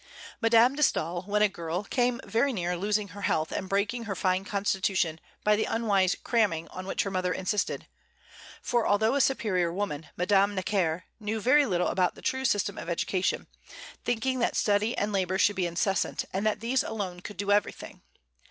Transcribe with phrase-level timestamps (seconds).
[0.41, 4.15] Madame de Staël, when a girl, came very near losing her health and breaking her
[4.15, 7.85] fine constitution by the unwise "cramming" on which her mother insisted;
[8.63, 12.89] for, although a superior woman, Madame Necker knew very little about the true system of
[12.89, 13.45] education,
[14.03, 18.01] thinking that study and labor should be incessant, and that these alone could do everything.